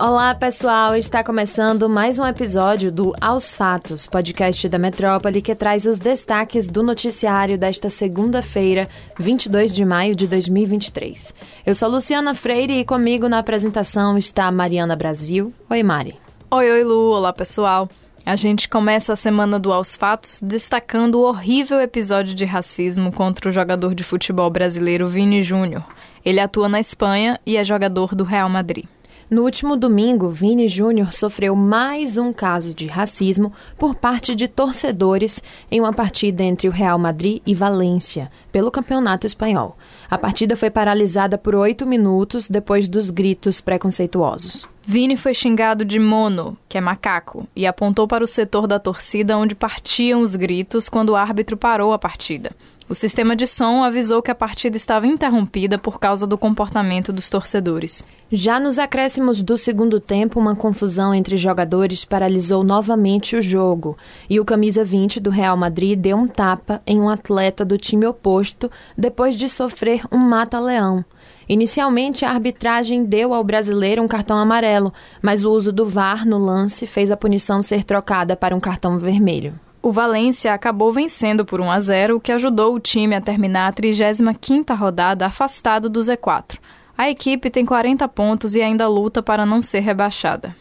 [0.00, 0.96] Olá, pessoal!
[0.96, 6.66] Está começando mais um episódio do Aos Fatos, podcast da Metrópole que traz os destaques
[6.66, 11.34] do noticiário desta segunda-feira, 22 de maio de 2023.
[11.66, 15.52] Eu sou Luciana Freire e comigo na apresentação está Mariana Brasil.
[15.68, 16.16] Oi, Mari.
[16.50, 17.10] Oi, oi, Lu.
[17.10, 17.86] Olá, pessoal.
[18.24, 23.50] A gente começa a semana do Aos Fatos destacando o horrível episódio de racismo contra
[23.50, 25.84] o jogador de futebol brasileiro Vini Júnior.
[26.24, 28.86] Ele atua na Espanha e é jogador do Real Madrid.
[29.30, 35.40] No último domingo, Vini Júnior sofreu mais um caso de racismo por parte de torcedores
[35.70, 39.76] em uma partida entre o Real Madrid e Valência, pelo Campeonato Espanhol.
[40.10, 44.66] A partida foi paralisada por oito minutos depois dos gritos preconceituosos.
[44.84, 49.38] Vini foi xingado de mono, que é macaco, e apontou para o setor da torcida
[49.38, 52.50] onde partiam os gritos quando o árbitro parou a partida.
[52.90, 57.30] O sistema de som avisou que a partida estava interrompida por causa do comportamento dos
[57.30, 58.04] torcedores.
[58.32, 63.96] Já nos acréscimos do segundo tempo, uma confusão entre jogadores paralisou novamente o jogo
[64.28, 68.06] e o camisa 20 do Real Madrid deu um tapa em um atleta do time
[68.06, 71.04] oposto depois de sofrer um mata-leão.
[71.48, 76.38] Inicialmente, a arbitragem deu ao brasileiro um cartão amarelo, mas o uso do VAR no
[76.38, 79.58] lance fez a punição ser trocada para um cartão vermelho.
[79.82, 83.68] O Valência acabou vencendo por 1 a 0, o que ajudou o time a terminar
[83.68, 86.58] a 35ª rodada afastado do Z4.
[86.96, 90.54] A equipe tem 40 pontos e ainda luta para não ser rebaixada.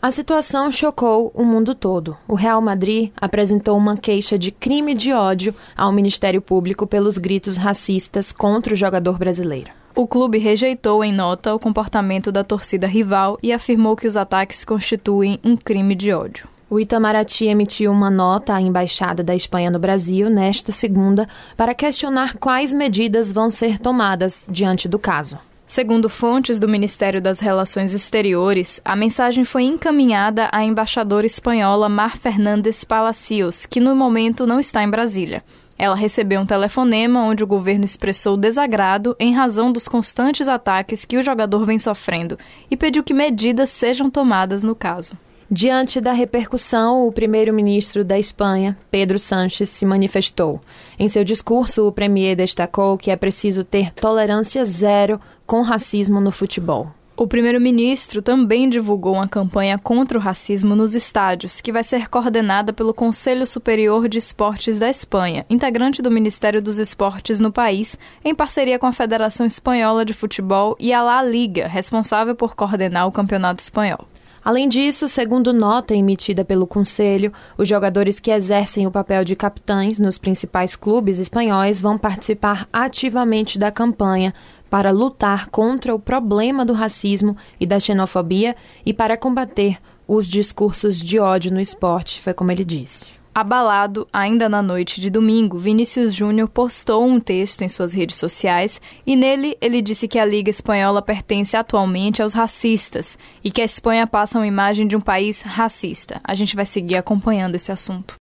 [0.00, 2.16] A situação chocou o mundo todo.
[2.28, 7.56] O Real Madrid apresentou uma queixa de crime de ódio ao Ministério Público pelos gritos
[7.56, 9.70] racistas contra o jogador brasileiro.
[9.94, 14.62] O clube rejeitou em nota o comportamento da torcida rival e afirmou que os ataques
[14.62, 16.46] constituem um crime de ódio.
[16.68, 22.36] O Itamaraty emitiu uma nota à Embaixada da Espanha no Brasil nesta segunda para questionar
[22.36, 25.38] quais medidas vão ser tomadas diante do caso.
[25.66, 32.16] Segundo fontes do Ministério das Relações Exteriores, a mensagem foi encaminhada à embaixadora espanhola Mar
[32.16, 35.42] Fernandes Palacios, que no momento não está em Brasília.
[35.76, 41.18] Ela recebeu um telefonema onde o governo expressou desagrado em razão dos constantes ataques que
[41.18, 42.38] o jogador vem sofrendo
[42.70, 45.18] e pediu que medidas sejam tomadas no caso.
[45.48, 50.60] Diante da repercussão, o primeiro-ministro da Espanha, Pedro Sánchez, se manifestou.
[50.98, 56.32] Em seu discurso, o premier destacou que é preciso ter tolerância zero com racismo no
[56.32, 56.90] futebol.
[57.16, 62.72] O primeiro-ministro também divulgou uma campanha contra o racismo nos estádios, que vai ser coordenada
[62.72, 68.34] pelo Conselho Superior de Esportes da Espanha, integrante do Ministério dos Esportes no país, em
[68.34, 73.12] parceria com a Federação Espanhola de Futebol e a La Liga, responsável por coordenar o
[73.12, 74.06] Campeonato Espanhol.
[74.46, 79.98] Além disso, segundo nota emitida pelo Conselho, os jogadores que exercem o papel de capitães
[79.98, 84.32] nos principais clubes espanhóis vão participar ativamente da campanha
[84.70, 88.54] para lutar contra o problema do racismo e da xenofobia
[88.84, 93.15] e para combater os discursos de ódio no esporte, foi como ele disse.
[93.36, 98.80] Abalado, ainda na noite de domingo, Vinícius Júnior postou um texto em suas redes sociais
[99.06, 103.64] e nele ele disse que a Liga Espanhola pertence atualmente aos racistas e que a
[103.66, 106.18] Espanha passa uma imagem de um país racista.
[106.24, 108.14] A gente vai seguir acompanhando esse assunto.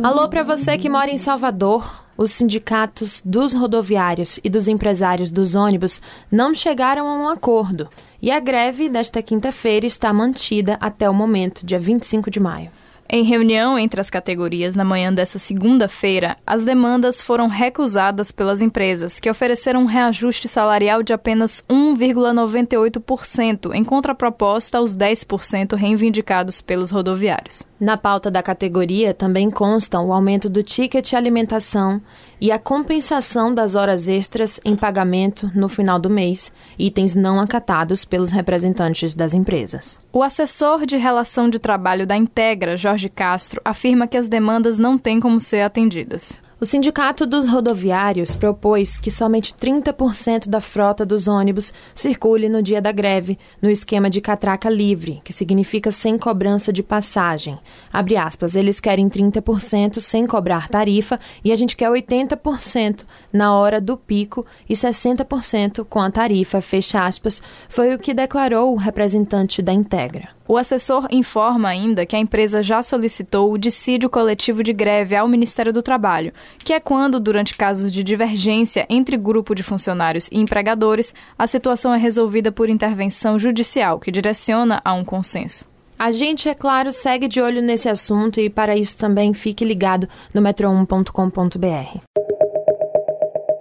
[0.00, 2.04] Alô para você que mora em Salvador.
[2.16, 7.88] Os sindicatos dos rodoviários e dos empresários dos ônibus não chegaram a um acordo
[8.22, 12.70] e a greve desta quinta-feira está mantida até o momento, dia 25 de maio.
[13.10, 19.18] Em reunião entre as categorias na manhã dessa segunda-feira, as demandas foram recusadas pelas empresas,
[19.18, 27.62] que ofereceram um reajuste salarial de apenas 1,98%, em contraproposta aos 10% reivindicados pelos rodoviários.
[27.80, 32.02] Na pauta da categoria também constam o aumento do ticket alimentação
[32.40, 38.04] e a compensação das horas extras em pagamento no final do mês, itens não acatados
[38.04, 40.00] pelos representantes das empresas.
[40.12, 44.96] O assessor de relação de trabalho da Integra, Jorge Castro, afirma que as demandas não
[44.96, 46.38] têm como ser atendidas.
[46.60, 52.82] O Sindicato dos Rodoviários propôs que somente 30% da frota dos ônibus circule no dia
[52.82, 57.56] da greve, no esquema de catraca livre, que significa sem cobrança de passagem.
[57.92, 63.80] Abre aspas, eles querem 30% sem cobrar tarifa e a gente quer 80% na hora
[63.80, 69.62] do pico e 60% com a tarifa, fecha aspas, foi o que declarou o representante
[69.62, 70.37] da Integra.
[70.50, 75.28] O assessor informa ainda que a empresa já solicitou o dissídio coletivo de greve ao
[75.28, 76.32] Ministério do Trabalho,
[76.64, 81.92] que é quando, durante casos de divergência entre grupo de funcionários e empregadores, a situação
[81.92, 85.66] é resolvida por intervenção judicial, que direciona a um consenso.
[85.98, 90.08] A gente, é claro, segue de olho nesse assunto e para isso também fique ligado
[90.34, 91.98] no metro1.com.br.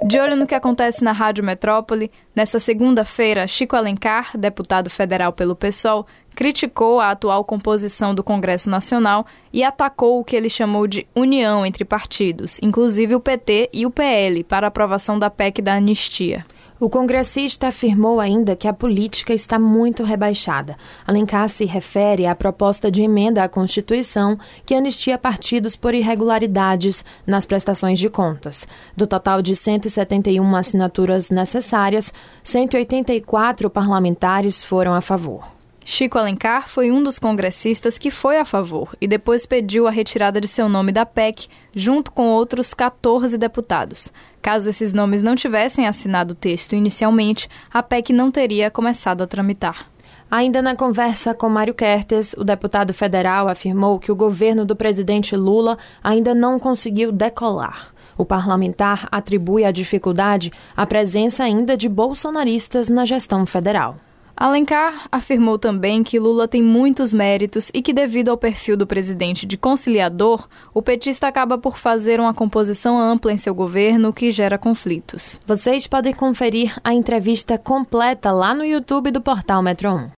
[0.07, 5.53] De olho no que acontece na Rádio Metrópole, nesta segunda-feira, Chico Alencar, deputado federal pelo
[5.53, 11.05] PSOL, criticou a atual composição do Congresso Nacional e atacou o que ele chamou de
[11.13, 16.45] união entre partidos, inclusive o PT e o PL, para aprovação da PEC da anistia.
[16.79, 20.77] O congressista afirmou ainda que a política está muito rebaixada.
[21.07, 27.47] Alencar se refere à proposta de emenda à Constituição que anistia partidos por irregularidades nas
[27.47, 28.67] prestações de contas.
[28.95, 32.13] Do total de 171 assinaturas necessárias,
[32.43, 35.56] 184 parlamentares foram a favor.
[35.89, 40.41] Chico Alencar foi um dos congressistas que foi a favor e depois pediu a retirada
[40.41, 44.11] de seu nome da PEC, junto com outros 14 deputados.
[44.41, 49.27] Caso esses nomes não tivessem assinado o texto inicialmente, a PEC não teria começado a
[49.27, 49.89] tramitar.
[50.29, 55.37] Ainda na conversa com Mário Kertes, o deputado federal afirmou que o governo do presidente
[55.37, 57.93] Lula ainda não conseguiu decolar.
[58.17, 63.95] O parlamentar atribui a dificuldade à presença ainda de bolsonaristas na gestão federal.
[64.39, 69.47] Alencar afirmou também que Lula tem muitos méritos e que, devido ao perfil do presidente
[69.47, 74.55] de conciliador, o petista acaba por fazer uma composição ampla em seu governo que gera
[74.55, 75.39] conflitos.
[75.43, 80.09] Vocês podem conferir a entrevista completa lá no YouTube do portal Metro 1.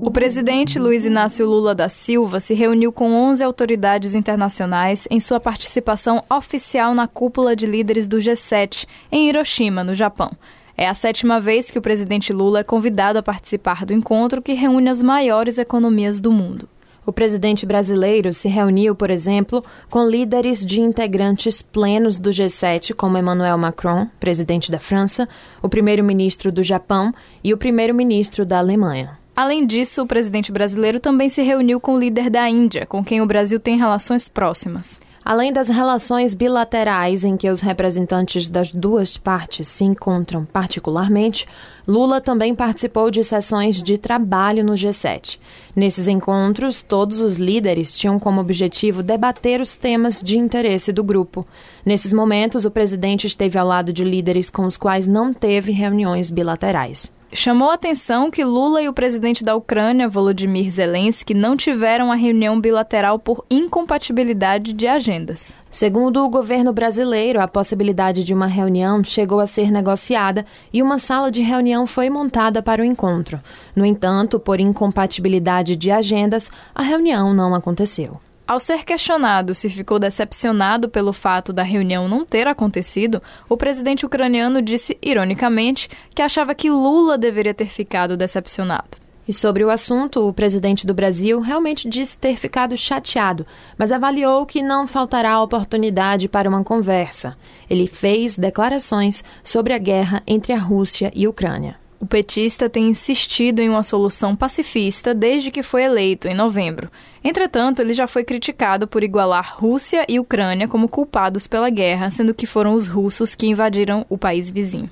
[0.00, 5.40] O presidente Luiz Inácio Lula da Silva se reuniu com 11 autoridades internacionais em sua
[5.40, 10.30] participação oficial na cúpula de líderes do G7 em Hiroshima, no Japão.
[10.76, 14.54] É a sétima vez que o presidente Lula é convidado a participar do encontro que
[14.54, 16.68] reúne as maiores economias do mundo.
[17.06, 23.18] O presidente brasileiro se reuniu, por exemplo, com líderes de integrantes plenos do G7, como
[23.18, 25.28] Emmanuel Macron, presidente da França,
[25.62, 27.12] o primeiro-ministro do Japão
[27.42, 29.18] e o primeiro-ministro da Alemanha.
[29.36, 33.20] Além disso, o presidente brasileiro também se reuniu com o líder da Índia, com quem
[33.20, 35.00] o Brasil tem relações próximas.
[35.24, 41.46] Além das relações bilaterais em que os representantes das duas partes se encontram particularmente,
[41.88, 45.38] Lula também participou de sessões de trabalho no G7.
[45.74, 51.46] Nesses encontros, todos os líderes tinham como objetivo debater os temas de interesse do grupo.
[51.86, 56.30] Nesses momentos, o presidente esteve ao lado de líderes com os quais não teve reuniões
[56.30, 57.10] bilaterais.
[57.36, 62.14] Chamou a atenção que Lula e o presidente da Ucrânia, Volodymyr Zelensky, não tiveram a
[62.14, 65.52] reunião bilateral por incompatibilidade de agendas.
[65.68, 70.96] Segundo o governo brasileiro, a possibilidade de uma reunião chegou a ser negociada e uma
[70.96, 73.40] sala de reunião foi montada para o encontro.
[73.74, 78.20] No entanto, por incompatibilidade de agendas, a reunião não aconteceu.
[78.46, 84.04] Ao ser questionado se ficou decepcionado pelo fato da reunião não ter acontecido, o presidente
[84.04, 88.98] ucraniano disse, ironicamente, que achava que Lula deveria ter ficado decepcionado.
[89.26, 93.46] E sobre o assunto, o presidente do Brasil realmente disse ter ficado chateado,
[93.78, 97.34] mas avaliou que não faltará oportunidade para uma conversa.
[97.70, 101.82] Ele fez declarações sobre a guerra entre a Rússia e a Ucrânia.
[102.04, 106.90] O petista tem insistido em uma solução pacifista desde que foi eleito, em novembro.
[107.24, 112.34] Entretanto, ele já foi criticado por igualar Rússia e Ucrânia como culpados pela guerra, sendo
[112.34, 114.90] que foram os russos que invadiram o país vizinho.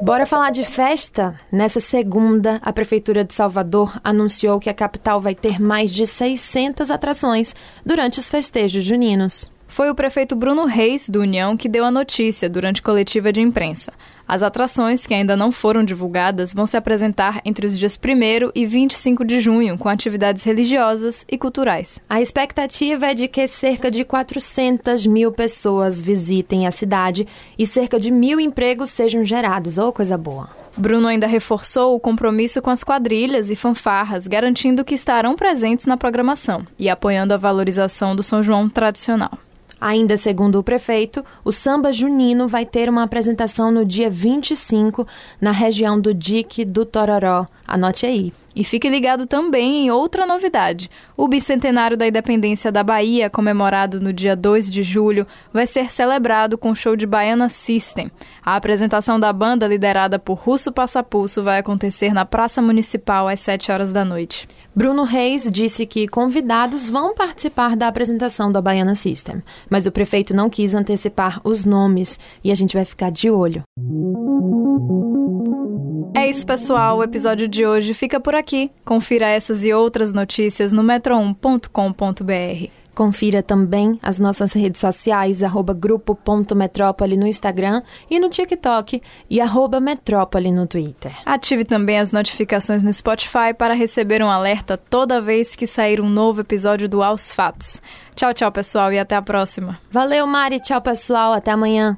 [0.00, 1.34] Bora falar de festa?
[1.50, 6.92] Nessa segunda, a Prefeitura de Salvador anunciou que a capital vai ter mais de 600
[6.92, 9.50] atrações durante os festejos juninos.
[9.70, 13.92] Foi o prefeito Bruno Reis, do União, que deu a notícia durante coletiva de imprensa.
[14.30, 18.64] As atrações, que ainda não foram divulgadas, vão se apresentar entre os dias 1 e
[18.64, 22.00] 25 de junho, com atividades religiosas e culturais.
[22.08, 27.26] A expectativa é de que cerca de 400 mil pessoas visitem a cidade
[27.58, 29.78] e cerca de mil empregos sejam gerados.
[29.78, 30.48] Ou oh, coisa boa!
[30.76, 35.96] Bruno ainda reforçou o compromisso com as quadrilhas e fanfarras, garantindo que estarão presentes na
[35.96, 39.36] programação e apoiando a valorização do São João tradicional.
[39.80, 45.06] Ainda segundo o prefeito, o samba junino vai ter uma apresentação no dia 25
[45.40, 47.46] na região do Dique do Tororó.
[47.66, 48.32] Anote aí.
[48.54, 50.90] E fique ligado também em outra novidade.
[51.16, 56.58] O bicentenário da independência da Bahia, comemorado no dia 2 de julho, vai ser celebrado
[56.58, 58.10] com o show de Baiana System.
[58.44, 63.70] A apresentação da banda, liderada por Russo Passapulso, vai acontecer na Praça Municipal às 7
[63.70, 64.48] horas da noite.
[64.74, 70.34] Bruno Reis disse que convidados vão participar da apresentação da Baiana System, mas o prefeito
[70.34, 73.62] não quis antecipar os nomes e a gente vai ficar de olho.
[76.14, 76.98] É isso, pessoal.
[76.98, 78.70] O episódio de hoje fica por aqui.
[78.84, 82.80] Confira essas e outras notícias no metro1.com.br.
[82.94, 89.00] Confira também as nossas redes sociais, arroba grupo.metrópole no Instagram e no TikTok
[89.30, 91.16] e arroba metrópole no Twitter.
[91.24, 96.08] Ative também as notificações no Spotify para receber um alerta toda vez que sair um
[96.08, 97.80] novo episódio do Aos Fatos.
[98.14, 99.78] Tchau, tchau, pessoal, e até a próxima.
[99.90, 100.60] Valeu, Mari.
[100.60, 101.32] Tchau, pessoal.
[101.32, 101.96] Até amanhã.